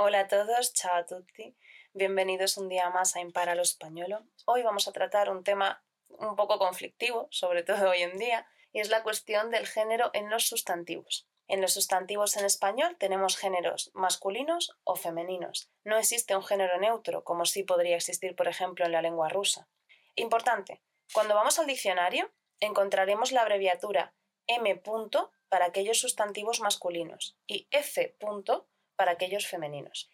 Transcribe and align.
Hola 0.00 0.20
a 0.20 0.28
todos, 0.28 0.72
ciao 0.74 0.94
a 0.94 1.06
tutti. 1.06 1.56
Bienvenidos 1.92 2.56
un 2.56 2.68
día 2.68 2.88
más 2.88 3.16
a 3.16 3.20
Impara 3.20 3.56
lo 3.56 3.62
Españolo. 3.62 4.22
Hoy 4.44 4.62
vamos 4.62 4.86
a 4.86 4.92
tratar 4.92 5.28
un 5.28 5.42
tema 5.42 5.82
un 6.06 6.36
poco 6.36 6.60
conflictivo, 6.60 7.26
sobre 7.32 7.64
todo 7.64 7.90
hoy 7.90 8.02
en 8.02 8.16
día, 8.16 8.46
y 8.72 8.78
es 8.78 8.90
la 8.90 9.02
cuestión 9.02 9.50
del 9.50 9.66
género 9.66 10.12
en 10.14 10.30
los 10.30 10.46
sustantivos. 10.46 11.26
En 11.48 11.60
los 11.60 11.72
sustantivos 11.72 12.36
en 12.36 12.44
español 12.44 12.94
tenemos 12.96 13.36
géneros 13.36 13.90
masculinos 13.92 14.78
o 14.84 14.94
femeninos. 14.94 15.68
No 15.82 15.96
existe 15.98 16.36
un 16.36 16.44
género 16.44 16.78
neutro, 16.78 17.24
como 17.24 17.44
sí 17.44 17.64
podría 17.64 17.96
existir, 17.96 18.36
por 18.36 18.46
ejemplo, 18.46 18.86
en 18.86 18.92
la 18.92 19.02
lengua 19.02 19.28
rusa. 19.28 19.68
Importante, 20.14 20.80
cuando 21.12 21.34
vamos 21.34 21.58
al 21.58 21.66
diccionario 21.66 22.30
encontraremos 22.60 23.32
la 23.32 23.42
abreviatura 23.42 24.14
M. 24.46 24.80
para 25.48 25.66
aquellos 25.66 25.98
sustantivos 25.98 26.60
masculinos 26.60 27.36
y 27.48 27.66
F. 27.72 28.14
para 28.98 29.12
aquellos 29.12 29.46
femeninos. 29.46 30.10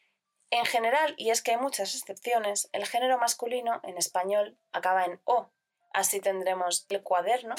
En 0.50 0.66
general, 0.66 1.14
y 1.16 1.30
es 1.30 1.42
que 1.42 1.52
hay 1.52 1.56
muchas 1.56 1.96
excepciones, 1.96 2.68
el 2.72 2.86
género 2.86 3.18
masculino 3.18 3.80
en 3.82 3.96
español 3.96 4.58
acaba 4.72 5.06
en 5.06 5.20
O. 5.24 5.50
Así 5.92 6.20
tendremos 6.20 6.86
el 6.90 7.02
cuaderno 7.02 7.54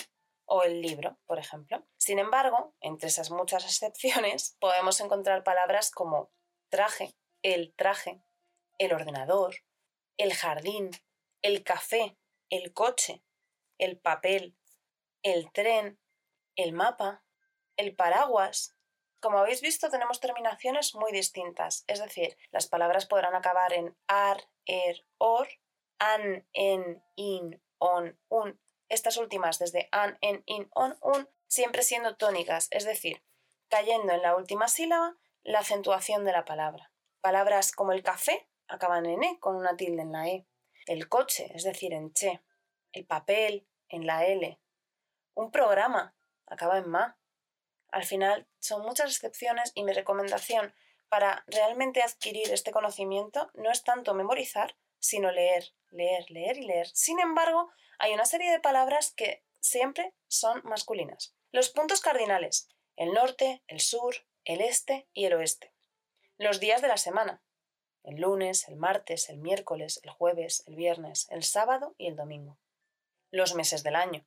o 0.45 0.61
el 0.63 0.81
libro, 0.81 1.17
por 1.25 1.39
ejemplo. 1.39 1.84
Sin 1.98 2.20
embargo, 2.20 2.75
entre 2.79 3.09
esas 3.09 3.31
muchas 3.31 3.65
excepciones, 3.65 4.55
podemos 4.59 5.01
encontrar 5.01 5.43
palabras 5.43 5.89
como 5.89 6.31
traje, 6.70 7.15
el 7.41 7.73
traje, 7.76 8.21
el 8.77 8.93
ordenador, 8.93 9.55
el 10.17 10.34
jardín, 10.34 10.91
el 11.41 11.63
café, 11.63 12.17
el 12.49 12.71
coche, 12.71 13.23
el 13.79 13.98
papel, 13.99 14.55
el 15.23 15.51
tren, 15.51 15.99
el 16.55 16.71
mapa, 16.71 17.26
el 17.77 17.95
paraguas, 17.95 18.74
como 19.26 19.40
habéis 19.40 19.62
visto, 19.62 19.90
tenemos 19.90 20.20
terminaciones 20.20 20.93
muy 20.93 21.12
distintas, 21.12 21.84
es 21.87 21.99
decir, 21.99 22.37
las 22.51 22.68
palabras 22.68 23.07
podrán 23.07 23.34
acabar 23.34 23.73
en 23.73 23.98
ar, 24.05 24.37
er, 24.65 25.04
or, 25.17 25.48
an, 25.98 26.48
en, 26.54 27.04
in, 27.15 27.59
on, 27.79 28.20
un. 28.29 28.62
Estas 28.87 29.17
últimas, 29.17 29.57
desde 29.57 29.90
an, 29.91 30.20
en, 30.21 30.43
in, 30.45 30.70
on, 30.76 30.95
un, 31.01 31.27
siempre 31.48 31.82
siendo 31.82 32.17
tónicas, 32.17 32.67
es 32.70 32.85
decir, 32.85 33.23
cayendo 33.67 34.13
en 34.13 34.21
la 34.21 34.35
última 34.35 34.67
sílaba 34.67 35.17
la 35.41 35.62
acentuación 35.62 36.23
de 36.23 36.32
la 36.32 36.45
palabra. 36.45 36.91
Palabras 37.20 37.71
como 37.71 37.93
el 37.93 38.04
café 38.04 38.48
acaban 38.67 39.07
en 39.07 39.23
e 39.23 39.39
con 39.39 39.55
una 39.55 39.76
tilde 39.76 40.04
en 40.04 40.12
la 40.12 40.27
e. 40.27 40.45
El 40.85 41.10
coche, 41.10 41.51
es 41.55 41.63
decir, 41.63 41.93
en 41.93 42.13
che. 42.13 42.43
El 42.91 43.07
papel, 43.07 43.67
en 43.89 44.05
la 44.05 44.23
l. 44.23 44.62
Un 45.34 45.49
programa 45.49 46.15
acaba 46.45 46.77
en 46.77 46.87
ma. 46.87 47.17
Al 47.89 48.04
final, 48.04 48.48
son 48.66 48.82
muchas 48.82 49.12
excepciones 49.12 49.71
y 49.76 49.84
mi 49.84 49.94
recomendación 49.94 50.74
para 51.08 51.44
realmente 51.48 52.02
adquirir 52.02 52.52
este 52.52 52.72
conocimiento 52.72 53.52
no 53.54 53.72
es 53.72 53.84
tanto 53.84 54.13
memorizar, 54.13 54.76
sino 54.99 55.32
leer, 55.32 55.74
leer, 55.91 56.30
leer 56.32 56.57
y 56.57 56.63
leer. 56.63 56.88
Sin 56.88 57.20
embargo, 57.20 57.70
hay 57.99 58.13
una 58.13 58.26
serie 58.26 58.52
de 58.52 58.60
palabras 58.60 59.13
que 59.16 59.44
siempre 59.60 60.13
son 60.27 60.62
masculinas. 60.63 61.35
Los 61.52 61.70
puntos 61.70 62.02
cardinales, 62.02 62.68
el 62.96 63.13
norte, 63.13 63.63
el 63.68 63.80
sur, 63.80 64.16
el 64.46 64.62
este 64.62 65.07
y 65.13 65.25
el 65.25 65.34
oeste. 65.34 65.72
Los 66.38 66.59
días 66.59 66.81
de 66.81 66.88
la 66.88 66.97
semana, 66.97 67.41
el 68.03 68.16
lunes, 68.16 68.68
el 68.68 68.78
martes, 68.78 69.29
el 69.29 69.38
miércoles, 69.38 70.00
el 70.03 70.09
jueves, 70.09 70.63
el 70.68 70.75
viernes, 70.75 71.28
el 71.29 71.44
sábado 71.44 71.96
y 71.97 72.07
el 72.07 72.16
domingo. 72.16 72.57
Los 73.31 73.53
meses 73.53 73.84
del 73.84 73.96
año, 73.96 74.25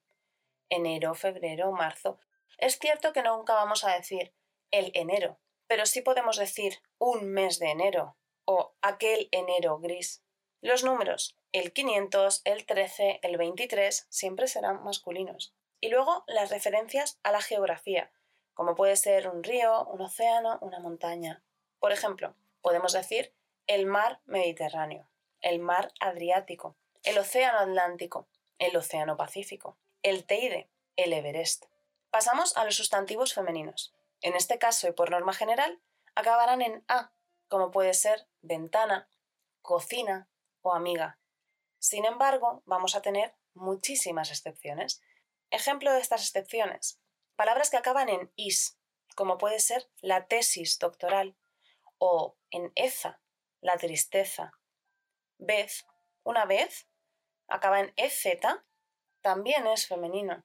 enero, 0.69 1.15
febrero, 1.15 1.73
marzo, 1.73 2.21
es 2.59 2.79
cierto 2.79 3.13
que 3.13 3.23
nunca 3.23 3.55
vamos 3.55 3.85
a 3.85 3.95
decir 3.95 4.35
el 4.71 4.91
enero, 4.95 5.39
pero 5.67 5.87
sí 5.87 6.03
podemos 6.03 6.37
decir 6.37 6.81
un 6.99 7.27
mes 7.31 7.59
de 7.59 7.71
enero 7.71 8.17
o 8.45 8.75
aquel 8.83 9.29
enero 9.31 9.79
gris. 9.79 10.23
Los 10.61 10.83
números, 10.83 11.37
el 11.53 11.73
500, 11.73 12.43
el 12.45 12.67
13, 12.67 13.21
el 13.23 13.37
23, 13.37 14.07
siempre 14.11 14.49
serán 14.49 14.83
masculinos. 14.83 15.55
Y 15.81 15.89
luego 15.89 16.25
las 16.27 16.51
referencias 16.51 17.21
a 17.23 17.31
la 17.31 17.41
geografía, 17.41 18.11
como 18.55 18.75
puede 18.75 18.97
ser 18.97 19.29
un 19.29 19.45
río, 19.45 19.85
un 19.85 20.01
océano, 20.01 20.59
una 20.61 20.81
montaña. 20.81 21.45
Por 21.79 21.93
ejemplo, 21.93 22.35
podemos 22.61 22.93
decir 22.93 23.33
el 23.69 23.87
mar 23.87 24.21
Mediterráneo, 24.25 25.09
el 25.41 25.61
mar 25.61 25.93
Adriático, 26.01 26.77
el 27.05 27.19
océano 27.19 27.59
Atlántico, 27.59 28.27
el 28.59 28.77
océano 28.77 29.17
Pacífico, 29.17 29.79
el 30.03 30.25
Teide, 30.25 30.69
el 30.97 31.13
Everest. 31.13 31.67
Pasamos 32.11 32.57
a 32.57 32.65
los 32.65 32.77
sustantivos 32.77 33.35
femeninos. 33.35 33.95
En 34.21 34.35
este 34.35 34.59
caso 34.59 34.89
y 34.89 34.93
por 34.93 35.11
norma 35.11 35.33
general, 35.33 35.81
acabarán 36.15 36.63
en 36.63 36.85
A, 36.89 37.13
como 37.49 37.71
puede 37.71 37.95
ser 37.95 38.29
ventana, 38.41 39.09
cocina 39.63 40.29
o 40.63 40.75
amiga. 40.75 41.21
Sin 41.79 42.05
embargo, 42.05 42.63
vamos 42.65 42.97
a 42.97 43.03
tener 43.03 43.37
muchísimas 43.55 44.31
excepciones. 44.31 45.01
Ejemplo 45.51 45.93
de 45.93 46.01
estas 46.01 46.23
excepciones. 46.25 47.01
Palabras 47.37 47.71
que 47.71 47.77
acaban 47.77 48.09
en 48.09 48.33
is, 48.37 48.79
como 49.15 49.39
puede 49.39 49.61
ser 49.61 49.91
la 50.01 50.27
tesis 50.27 50.79
doctoral, 50.79 51.37
o 51.99 52.37
en 52.51 52.73
eza, 52.75 53.21
la 53.61 53.77
tristeza. 53.77 54.53
Vez, 55.39 55.87
una 56.23 56.47
vez, 56.47 56.89
acaba 57.49 57.81
en 57.81 57.93
ez, 57.97 58.23
también 59.21 59.67
es 59.67 59.87
femenino. 59.87 60.45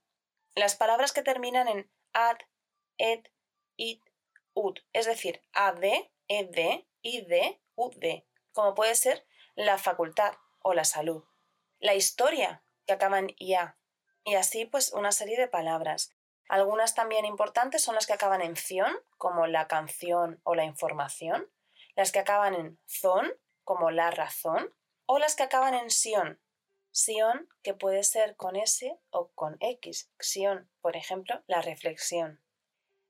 Las 0.55 0.75
palabras 0.75 1.13
que 1.13 1.23
terminan 1.23 1.67
en 1.67 1.89
ad, 2.13 2.37
ed, 2.97 3.25
id, 3.75 4.01
ud, 4.53 4.77
es 4.93 5.07
decir, 5.07 5.43
ad, 5.51 5.83
ed, 6.27 6.85
id, 7.01 7.33
ud, 7.75 7.95
como 8.51 8.75
puede 8.75 8.93
ser 8.93 9.25
la 9.55 9.77
facultad 9.77 10.35
o 10.61 10.73
la 10.73 10.85
salud. 10.85 11.23
La 11.79 11.95
historia, 11.95 12.63
que 12.85 12.93
acaba 12.93 13.17
en 13.17 13.33
ia. 13.39 13.77
Y 14.23 14.35
así, 14.35 14.65
pues, 14.65 14.93
una 14.93 15.11
serie 15.11 15.37
de 15.37 15.47
palabras. 15.47 16.13
Algunas 16.49 16.93
también 16.93 17.25
importantes 17.25 17.83
son 17.83 17.95
las 17.95 18.05
que 18.05 18.13
acaban 18.13 18.41
en 18.41 18.55
ción, 18.55 18.95
como 19.17 19.47
la 19.47 19.67
canción 19.67 20.39
o 20.43 20.53
la 20.53 20.65
información, 20.65 21.49
las 21.95 22.11
que 22.11 22.19
acaban 22.19 22.53
en 22.53 22.79
zon, 22.85 23.33
como 23.63 23.89
la 23.89 24.11
razón, 24.11 24.71
o 25.07 25.17
las 25.17 25.35
que 25.35 25.43
acaban 25.43 25.73
en 25.73 25.89
sion, 25.89 26.39
Sion, 26.93 27.49
que 27.63 27.73
puede 27.73 28.03
ser 28.03 28.35
con 28.35 28.55
S 28.55 28.95
o 29.09 29.31
con 29.33 29.57
X. 29.59 30.11
Sion, 30.19 30.69
por 30.79 30.95
ejemplo, 30.95 31.43
la 31.47 31.61
reflexión. 31.61 32.39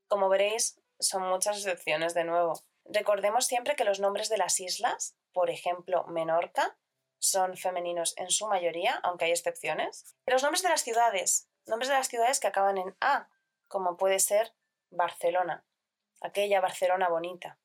Como 0.07 0.29
veréis, 0.29 0.81
son 0.99 1.23
muchas 1.23 1.57
excepciones 1.57 2.13
de 2.13 2.23
nuevo. 2.23 2.63
Recordemos 2.85 3.45
siempre 3.45 3.75
que 3.75 3.83
los 3.83 3.99
nombres 3.99 4.29
de 4.29 4.37
las 4.37 4.59
islas, 4.61 5.17
por 5.33 5.49
ejemplo, 5.49 6.05
Menorca, 6.05 6.77
son 7.19 7.57
femeninos 7.57 8.15
en 8.17 8.29
su 8.29 8.47
mayoría, 8.47 8.95
aunque 9.03 9.25
hay 9.25 9.31
excepciones. 9.31 10.15
los 10.25 10.43
nombres 10.43 10.63
de 10.63 10.69
las 10.69 10.81
ciudades, 10.81 11.49
nombres 11.65 11.89
de 11.89 11.95
las 11.95 12.07
ciudades 12.07 12.39
que 12.39 12.47
acaban 12.47 12.77
en 12.77 12.95
A, 13.01 13.29
como 13.67 13.97
puede 13.97 14.19
ser 14.19 14.53
Barcelona, 14.91 15.65
aquella 16.21 16.61
Barcelona 16.61 17.09
bonita. 17.09 17.59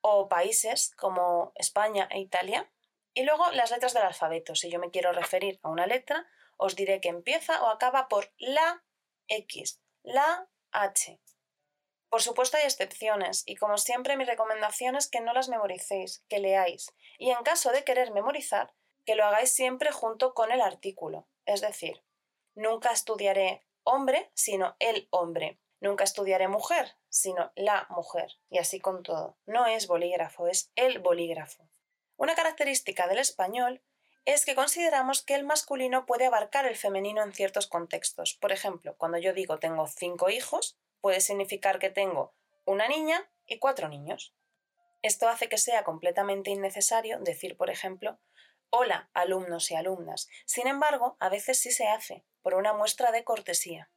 O 0.00 0.28
países 0.28 0.94
como 0.96 1.50
España 1.56 2.08
e 2.12 2.20
Italia, 2.20 2.70
y 3.14 3.24
luego 3.24 3.50
las 3.52 3.70
letras 3.70 3.94
del 3.94 4.04
alfabeto. 4.04 4.54
Si 4.54 4.70
yo 4.70 4.78
me 4.78 4.90
quiero 4.90 5.12
referir 5.12 5.58
a 5.62 5.68
una 5.68 5.86
letra, 5.86 6.26
os 6.56 6.76
diré 6.76 7.00
que 7.00 7.08
empieza 7.08 7.62
o 7.62 7.68
acaba 7.68 8.08
por 8.08 8.32
la 8.38 8.84
X, 9.28 9.80
la 10.02 10.48
H. 10.72 11.20
Por 12.08 12.22
supuesto 12.22 12.56
hay 12.56 12.64
excepciones 12.64 13.42
y 13.46 13.56
como 13.56 13.76
siempre 13.76 14.16
mi 14.16 14.24
recomendación 14.24 14.96
es 14.96 15.08
que 15.08 15.20
no 15.20 15.32
las 15.34 15.48
memoricéis, 15.48 16.24
que 16.28 16.38
leáis 16.38 16.94
y 17.18 17.30
en 17.30 17.42
caso 17.42 17.70
de 17.70 17.84
querer 17.84 18.12
memorizar, 18.12 18.74
que 19.04 19.14
lo 19.14 19.24
hagáis 19.24 19.52
siempre 19.52 19.92
junto 19.92 20.34
con 20.34 20.50
el 20.50 20.60
artículo. 20.60 21.28
Es 21.44 21.60
decir, 21.60 22.02
nunca 22.54 22.92
estudiaré 22.92 23.66
hombre, 23.84 24.30
sino 24.34 24.76
el 24.78 25.08
hombre. 25.10 25.58
Nunca 25.80 26.04
estudiaré 26.04 26.48
mujer, 26.48 26.96
sino 27.08 27.52
la 27.54 27.86
mujer. 27.90 28.38
Y 28.50 28.58
así 28.58 28.80
con 28.80 29.02
todo. 29.02 29.38
No 29.46 29.66
es 29.66 29.86
bolígrafo, 29.86 30.48
es 30.48 30.72
el 30.74 30.98
bolígrafo. 30.98 31.68
Una 32.18 32.34
característica 32.34 33.06
del 33.06 33.20
español 33.20 33.80
es 34.24 34.44
que 34.44 34.56
consideramos 34.56 35.22
que 35.22 35.36
el 35.36 35.44
masculino 35.44 36.04
puede 36.04 36.26
abarcar 36.26 36.66
el 36.66 36.76
femenino 36.76 37.22
en 37.22 37.32
ciertos 37.32 37.68
contextos. 37.68 38.34
Por 38.34 38.50
ejemplo, 38.50 38.96
cuando 38.98 39.18
yo 39.18 39.32
digo 39.32 39.58
tengo 39.58 39.86
cinco 39.86 40.28
hijos, 40.28 40.76
puede 41.00 41.20
significar 41.20 41.78
que 41.78 41.90
tengo 41.90 42.34
una 42.64 42.88
niña 42.88 43.30
y 43.46 43.60
cuatro 43.60 43.88
niños. 43.88 44.34
Esto 45.00 45.28
hace 45.28 45.48
que 45.48 45.58
sea 45.58 45.84
completamente 45.84 46.50
innecesario 46.50 47.20
decir, 47.20 47.56
por 47.56 47.70
ejemplo, 47.70 48.18
hola, 48.68 49.10
alumnos 49.14 49.70
y 49.70 49.76
alumnas. 49.76 50.28
Sin 50.44 50.66
embargo, 50.66 51.16
a 51.20 51.28
veces 51.28 51.60
sí 51.60 51.70
se 51.70 51.86
hace, 51.86 52.24
por 52.42 52.54
una 52.54 52.72
muestra 52.72 53.12
de 53.12 53.22
cortesía. 53.22 53.90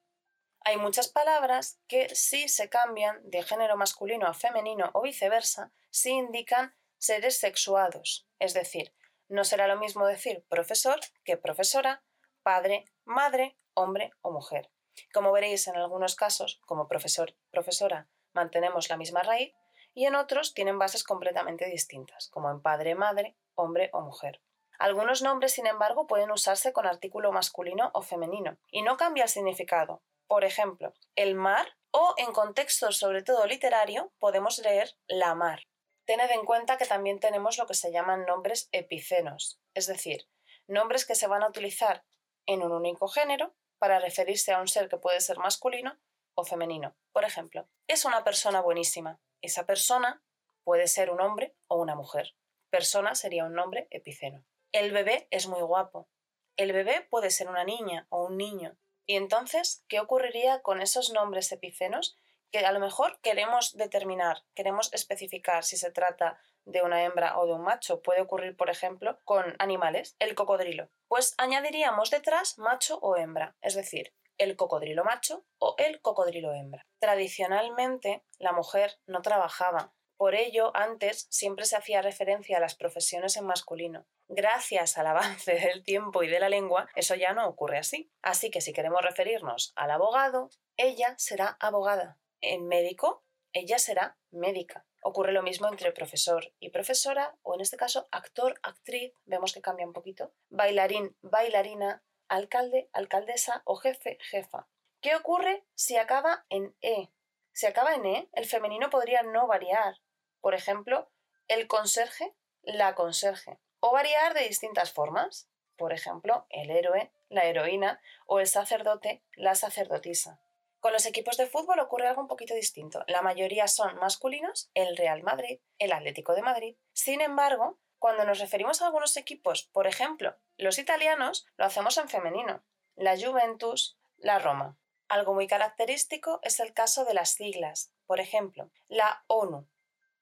Hay 0.60 0.78
muchas 0.78 1.08
palabras 1.08 1.80
que 1.88 2.14
sí 2.14 2.48
se 2.50 2.70
cambian 2.70 3.20
de 3.28 3.42
género 3.42 3.78
masculino 3.78 4.28
a 4.28 4.36
femenino 4.36 4.92
o 4.94 5.02
viceversa 5.02 5.72
si 5.90 6.12
indican 6.12 6.76
seres 7.02 7.40
sexuados, 7.40 8.28
es 8.40 8.54
decir, 8.54 8.94
no 9.28 9.44
será 9.44 9.68
lo 9.68 9.78
mismo 9.78 10.06
decir 10.06 10.46
profesor 10.48 11.00
que 11.24 11.36
profesora, 11.36 12.04
padre, 12.44 12.86
madre, 13.06 13.58
hombre 13.74 14.12
o 14.22 14.32
mujer. 14.32 14.70
Como 15.12 15.32
veréis 15.32 15.68
en 15.68 15.78
algunos 15.78 16.16
casos, 16.16 16.62
como 16.66 16.88
profesor, 16.88 17.36
profesora, 17.50 18.08
mantenemos 18.34 18.90
la 18.90 18.98
misma 18.98 19.24
raíz, 19.24 19.54
y 19.94 20.06
en 20.06 20.16
otros 20.16 20.54
tienen 20.54 20.80
bases 20.80 21.04
completamente 21.04 21.66
distintas, 21.66 22.30
como 22.30 22.50
en 22.52 22.62
padre-madre, 22.62 23.36
hombre 23.56 23.90
o 23.94 24.02
mujer. 24.02 24.42
Algunos 24.80 25.22
nombres, 25.22 25.54
sin 25.54 25.68
embargo, 25.68 26.08
pueden 26.08 26.32
usarse 26.32 26.72
con 26.72 26.86
artículo 26.86 27.32
masculino 27.32 27.92
o 27.94 28.02
femenino 28.02 28.58
y 28.70 28.84
no 28.84 28.96
cambia 28.96 29.24
el 29.24 29.30
significado. 29.30 30.02
Por 30.28 30.44
ejemplo, 30.46 30.94
el 31.16 31.36
mar 31.36 31.68
o 31.92 32.14
en 32.18 32.32
contextos 32.32 32.98
sobre 32.98 33.22
todo 33.22 33.46
literario 33.48 34.14
podemos 34.20 34.60
leer 34.60 34.96
la 35.08 35.36
mar. 35.36 35.68
Tened 36.12 36.30
en 36.32 36.44
cuenta 36.44 36.78
que 36.78 36.86
también 36.86 37.22
tenemos 37.22 37.58
lo 37.58 37.66
que 37.68 37.74
se 37.74 37.90
llaman 37.90 38.26
nombres 38.26 38.68
epicenos, 38.74 39.62
es 39.74 39.88
decir, 39.88 40.28
nombres 40.68 41.06
que 41.06 41.16
se 41.16 41.26
van 41.26 41.42
a 41.42 41.48
utilizar 41.48 42.04
en 42.46 42.64
un 42.64 42.74
único 42.74 43.08
género 43.08 43.56
para 43.78 43.98
referirse 43.98 44.52
a 44.52 44.60
un 44.60 44.68
ser 44.68 44.90
que 44.90 44.98
puede 44.98 45.22
ser 45.22 45.38
masculino 45.38 45.98
o 46.36 46.44
femenino. 46.44 46.98
Por 47.14 47.24
ejemplo, 47.24 47.70
es 47.88 48.04
una 48.04 48.26
persona 48.26 48.60
buenísima. 48.60 49.22
Esa 49.42 49.66
persona 49.66 50.22
puede 50.66 50.88
ser 50.88 51.12
un 51.12 51.22
hombre 51.22 51.56
o 51.68 51.78
una 51.78 51.96
mujer. 51.96 52.36
Persona 52.70 53.16
sería 53.16 53.46
un 53.46 53.54
nombre 53.54 53.88
epiceno. 53.90 54.44
El 54.74 54.92
bebé 54.92 55.30
es 55.32 55.48
muy 55.48 55.62
guapo. 55.62 56.10
El 56.58 56.74
bebé 56.74 57.08
puede 57.10 57.30
ser 57.30 57.48
una 57.48 57.64
niña 57.64 58.08
o 58.10 58.26
un 58.26 58.36
niño. 58.36 58.76
Y 59.06 59.16
entonces, 59.16 59.86
¿qué 59.88 60.02
ocurriría 60.02 60.62
con 60.62 60.82
esos 60.82 61.14
nombres 61.14 61.54
epicenos 61.54 62.18
que 62.52 62.60
a 62.60 62.72
lo 62.72 62.80
mejor 62.80 63.20
queremos 63.22 63.76
determinar, 63.76 64.44
queremos 64.54 64.94
especificar 64.94 65.64
si 65.64 65.78
se 65.78 65.92
trata 65.92 66.40
de 66.66 66.82
una 66.82 67.04
hembra 67.04 67.40
o 67.40 67.46
de 67.46 67.54
un 67.54 67.64
macho? 67.64 68.02
Puede 68.02 68.22
ocurrir, 68.22 68.56
por 68.56 68.70
ejemplo, 68.70 69.20
con 69.24 69.56
animales, 69.60 70.16
el 70.20 70.36
cocodrilo. 70.36 70.90
Pues 71.08 71.34
añadiríamos 71.38 72.12
detrás 72.12 72.58
macho 72.58 73.00
o 73.00 73.18
hembra, 73.18 73.56
es 73.62 73.76
decir, 73.76 74.14
el 74.38 74.56
cocodrilo 74.56 75.04
macho 75.04 75.46
o 75.60 75.76
el 75.78 76.02
cocodrilo 76.02 76.54
hembra. 76.54 76.86
Tradicionalmente, 77.00 78.24
la 78.38 78.52
mujer 78.52 79.00
no 79.06 79.22
trabajaba. 79.22 79.94
Por 80.18 80.36
ello, 80.36 80.72
antes 80.76 81.28
siempre 81.32 81.66
se 81.66 81.76
hacía 81.76 82.04
referencia 82.04 82.58
a 82.58 82.60
las 82.60 82.76
profesiones 82.76 83.38
en 83.38 83.46
masculino. 83.46 84.06
Gracias 84.28 84.98
al 84.98 85.08
avance 85.08 85.54
del 85.56 85.84
tiempo 85.84 86.22
y 86.22 86.28
de 86.28 86.40
la 86.40 86.50
lengua, 86.50 86.88
eso 86.96 87.16
ya 87.16 87.34
no 87.34 87.48
ocurre 87.48 87.80
así. 87.80 88.12
Así 88.22 88.52
que 88.52 88.62
si 88.62 88.72
queremos 88.72 89.02
referirnos 89.02 89.74
al 89.76 89.90
abogado, 89.90 90.50
ella 90.78 91.16
será 91.18 91.58
abogada. 91.60 92.20
En 92.42 92.68
médico, 92.68 93.24
ella 93.54 93.80
será 93.80 94.18
médica. 94.32 94.86
Ocurre 95.04 95.32
lo 95.32 95.44
mismo 95.44 95.68
entre 95.68 95.92
profesor 95.92 96.54
y 96.60 96.70
profesora, 96.70 97.36
o 97.42 97.56
en 97.56 97.62
este 97.62 97.78
caso 97.78 98.08
actor, 98.12 98.60
actriz, 98.64 99.14
vemos 99.26 99.54
que 99.54 99.62
cambia 99.62 99.86
un 99.86 99.94
poquito, 99.94 100.34
bailarín, 100.50 101.18
bailarina, 101.22 102.04
alcalde, 102.28 102.90
alcaldesa 102.94 103.62
o 103.66 103.76
jefe, 103.76 104.18
jefa. 104.22 104.68
¿Qué 105.02 105.16
ocurre 105.16 105.66
si 105.76 105.98
acaba 105.98 106.46
en 106.50 106.76
E? 106.82 107.10
Si 107.52 107.66
acaba 107.66 107.96
en 107.96 108.06
E, 108.06 108.30
el 108.34 108.46
femenino 108.46 108.90
podría 108.90 109.24
no 109.24 109.48
variar. 109.48 109.96
Por 110.40 110.54
ejemplo, 110.54 111.12
el 111.48 111.68
conserje, 111.68 112.34
la 112.62 112.96
conserje. 112.96 113.60
O 113.80 113.92
variar 113.92 114.34
de 114.34 114.48
distintas 114.48 114.94
formas. 114.94 115.50
Por 115.76 115.94
ejemplo, 115.94 116.46
el 116.50 116.70
héroe, 116.70 117.12
la 117.30 117.46
heroína 117.46 118.00
o 118.28 118.40
el 118.40 118.48
sacerdote, 118.48 119.24
la 119.36 119.56
sacerdotisa. 119.56 120.40
Con 120.82 120.94
los 120.94 121.06
equipos 121.06 121.38
de 121.38 121.46
fútbol 121.46 121.80
ocurre 121.80 122.08
algo 122.08 122.24
un 122.24 122.28
poquito 122.28 122.56
distinto. 122.56 123.04
La 123.06 123.22
mayoría 123.22 123.68
son 123.68 123.98
masculinos, 123.98 124.72
el 124.74 124.98
Real 124.98 125.22
Madrid, 125.22 125.60
el 125.78 125.92
Atlético 125.92 126.34
de 126.34 126.42
Madrid. 126.42 126.76
Sin 126.92 127.22
embargo, 127.22 127.80
cuando 128.00 128.26
nos 128.26 128.40
referimos 128.40 128.82
a 128.82 128.88
algunos 128.88 129.16
equipos, 129.16 129.70
por 129.72 129.86
ejemplo, 129.86 130.36
los 130.58 130.80
italianos, 130.80 131.46
lo 131.56 131.66
hacemos 131.66 132.00
en 132.00 132.10
femenino. 132.10 132.64
La 132.96 133.16
Juventus, 133.16 133.96
la 134.18 134.40
Roma. 134.40 134.76
Algo 135.08 135.36
muy 135.36 135.46
característico 135.46 136.40
es 136.42 136.60
el 136.60 136.74
caso 136.74 137.06
de 137.06 137.14
las 137.14 137.30
siglas. 137.30 137.94
Por 138.08 138.20
ejemplo, 138.20 138.72
la 138.88 139.24
ONU, 139.28 139.70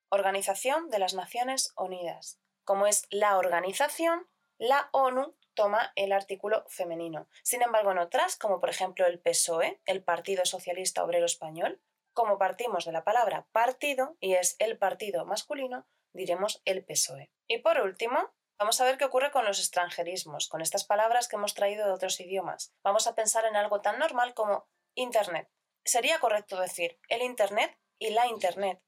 Organización 0.09 0.89
de 0.89 0.99
las 0.99 1.13
Naciones 1.13 1.71
Unidas. 1.77 2.37
Como 2.65 2.85
es 2.85 3.07
la 3.11 3.37
organización, 3.37 4.27
la 4.57 4.89
ONU 4.91 5.37
toma 5.59 5.91
el 5.97 6.13
artículo 6.13 6.63
femenino. 6.69 7.27
Sin 7.43 7.61
embargo, 7.61 7.91
en 7.91 7.97
otras, 7.97 8.37
como 8.37 8.61
por 8.61 8.69
ejemplo 8.69 9.05
el 9.05 9.19
PSOE, 9.19 9.81
el 9.85 10.01
Partido 10.01 10.45
Socialista 10.45 11.03
Obrero 11.03 11.25
Español, 11.25 11.81
como 12.13 12.37
partimos 12.37 12.85
de 12.85 12.93
la 12.93 13.03
palabra 13.03 13.45
partido 13.51 14.15
y 14.21 14.35
es 14.35 14.55
el 14.59 14.77
partido 14.77 15.25
masculino, 15.25 15.85
diremos 16.13 16.61
el 16.63 16.85
PSOE. 16.85 17.29
Y 17.45 17.57
por 17.57 17.81
último, 17.81 18.33
vamos 18.57 18.79
a 18.79 18.85
ver 18.85 18.97
qué 18.97 19.03
ocurre 19.03 19.31
con 19.31 19.43
los 19.43 19.59
extranjerismos, 19.59 20.47
con 20.47 20.61
estas 20.61 20.85
palabras 20.85 21.27
que 21.27 21.35
hemos 21.35 21.55
traído 21.55 21.85
de 21.85 21.91
otros 21.91 22.21
idiomas. 22.21 22.73
Vamos 22.81 23.05
a 23.07 23.15
pensar 23.15 23.43
en 23.43 23.57
algo 23.57 23.81
tan 23.81 23.99
normal 23.99 24.33
como 24.33 24.69
Internet. 24.95 25.49
Sería 25.83 26.21
correcto 26.21 26.57
decir 26.57 26.97
el 27.09 27.21
Internet 27.21 27.77
y 27.97 28.11
la 28.11 28.27
Internet. 28.27 28.81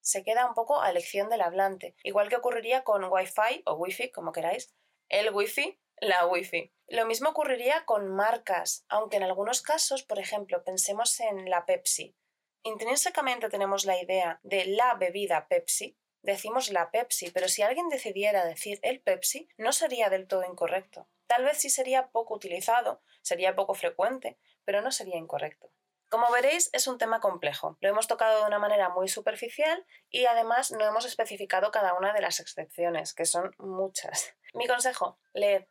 Se 0.00 0.22
queda 0.22 0.46
un 0.46 0.54
poco 0.54 0.80
a 0.80 0.90
elección 0.90 1.28
del 1.30 1.40
hablante, 1.40 1.96
igual 2.04 2.28
que 2.28 2.36
ocurriría 2.36 2.84
con 2.84 3.02
Wi-Fi 3.02 3.64
o 3.66 3.74
Wi-Fi, 3.74 4.12
como 4.12 4.30
queráis, 4.30 4.72
el 5.08 5.34
Wi-Fi, 5.34 5.80
la 6.00 6.26
Wi-Fi. 6.26 6.72
Lo 6.88 7.06
mismo 7.06 7.30
ocurriría 7.30 7.84
con 7.84 8.08
marcas, 8.08 8.84
aunque 8.88 9.16
en 9.16 9.22
algunos 9.22 9.62
casos, 9.62 10.02
por 10.02 10.18
ejemplo, 10.18 10.62
pensemos 10.64 11.18
en 11.20 11.48
la 11.48 11.64
Pepsi. 11.64 12.16
Intrínsecamente 12.64 13.48
tenemos 13.48 13.84
la 13.84 14.00
idea 14.00 14.40
de 14.42 14.66
la 14.66 14.94
bebida 14.94 15.48
Pepsi, 15.48 15.98
decimos 16.22 16.70
la 16.70 16.90
Pepsi, 16.90 17.30
pero 17.30 17.48
si 17.48 17.62
alguien 17.62 17.88
decidiera 17.88 18.44
decir 18.44 18.78
el 18.82 19.00
Pepsi, 19.00 19.48
no 19.56 19.72
sería 19.72 20.10
del 20.10 20.28
todo 20.28 20.44
incorrecto. 20.44 21.08
Tal 21.26 21.44
vez 21.44 21.58
sí 21.58 21.70
sería 21.70 22.08
poco 22.10 22.34
utilizado, 22.34 23.02
sería 23.22 23.56
poco 23.56 23.74
frecuente, 23.74 24.38
pero 24.64 24.82
no 24.82 24.92
sería 24.92 25.16
incorrecto. 25.16 25.72
Como 26.12 26.30
veréis, 26.30 26.68
es 26.74 26.86
un 26.88 26.98
tema 26.98 27.20
complejo. 27.20 27.78
Lo 27.80 27.88
hemos 27.88 28.06
tocado 28.06 28.40
de 28.40 28.46
una 28.46 28.58
manera 28.58 28.90
muy 28.90 29.08
superficial 29.08 29.86
y 30.10 30.26
además 30.26 30.70
no 30.70 30.84
hemos 30.84 31.06
especificado 31.06 31.70
cada 31.70 31.94
una 31.94 32.12
de 32.12 32.20
las 32.20 32.38
excepciones, 32.38 33.14
que 33.14 33.24
son 33.24 33.54
muchas. 33.56 34.34
Mi 34.52 34.66
consejo, 34.66 35.18
leed. 35.32 35.64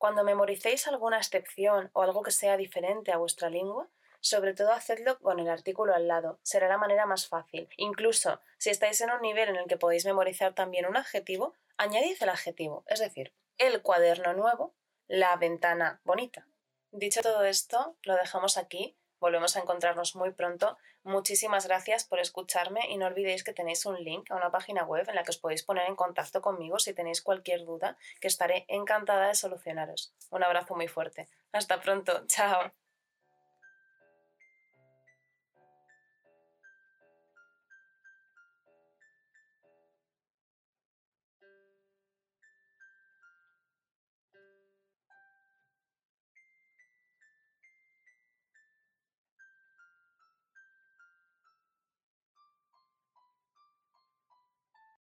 Cuando 0.00 0.24
memoricéis 0.24 0.88
alguna 0.88 1.18
excepción 1.18 1.90
o 1.92 2.00
algo 2.00 2.22
que 2.22 2.30
sea 2.30 2.56
diferente 2.56 3.12
a 3.12 3.18
vuestra 3.18 3.50
lengua, 3.50 3.90
sobre 4.20 4.54
todo 4.54 4.72
hacedlo 4.72 5.18
con 5.18 5.38
el 5.40 5.50
artículo 5.50 5.94
al 5.94 6.08
lado, 6.08 6.38
será 6.42 6.68
la 6.68 6.78
manera 6.78 7.04
más 7.04 7.28
fácil. 7.28 7.68
Incluso 7.76 8.40
si 8.56 8.70
estáis 8.70 8.98
en 9.02 9.10
un 9.10 9.20
nivel 9.20 9.50
en 9.50 9.56
el 9.56 9.66
que 9.66 9.76
podéis 9.76 10.06
memorizar 10.06 10.54
también 10.54 10.86
un 10.86 10.96
adjetivo, 10.96 11.52
añadid 11.76 12.16
el 12.18 12.30
adjetivo, 12.30 12.82
es 12.86 12.98
decir, 12.98 13.34
el 13.58 13.82
cuaderno 13.82 14.32
nuevo, 14.32 14.74
la 15.06 15.36
ventana 15.36 16.00
bonita. 16.04 16.48
Dicho 16.90 17.20
todo 17.20 17.44
esto, 17.44 17.98
lo 18.04 18.16
dejamos 18.16 18.56
aquí. 18.56 18.96
Volvemos 19.20 19.56
a 19.56 19.60
encontrarnos 19.60 20.16
muy 20.16 20.32
pronto. 20.32 20.78
Muchísimas 21.02 21.66
gracias 21.66 22.04
por 22.04 22.18
escucharme 22.18 22.80
y 22.88 22.96
no 22.96 23.06
olvidéis 23.06 23.44
que 23.44 23.52
tenéis 23.52 23.86
un 23.86 24.02
link 24.02 24.30
a 24.30 24.36
una 24.36 24.50
página 24.50 24.84
web 24.84 25.08
en 25.08 25.14
la 25.14 25.22
que 25.22 25.30
os 25.30 25.38
podéis 25.38 25.62
poner 25.62 25.86
en 25.86 25.96
contacto 25.96 26.40
conmigo 26.40 26.78
si 26.78 26.94
tenéis 26.94 27.22
cualquier 27.22 27.64
duda, 27.64 27.96
que 28.20 28.28
estaré 28.28 28.64
encantada 28.68 29.28
de 29.28 29.34
solucionaros. 29.34 30.12
Un 30.30 30.42
abrazo 30.42 30.74
muy 30.74 30.88
fuerte. 30.88 31.28
Hasta 31.52 31.80
pronto. 31.80 32.26
Chao. 32.26 32.72